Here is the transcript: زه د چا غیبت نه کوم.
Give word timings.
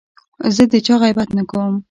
زه 0.55 0.63
د 0.71 0.73
چا 0.85 0.95
غیبت 1.03 1.29
نه 1.37 1.43
کوم. 1.49 1.73